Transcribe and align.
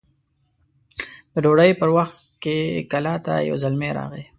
د 1.33 1.33
ډوډۍ 1.43 1.71
په 1.79 1.85
وخت 1.95 2.17
کلا 2.91 3.15
ته 3.25 3.33
يو 3.49 3.55
زلمی 3.63 3.89
راغی 3.97 4.23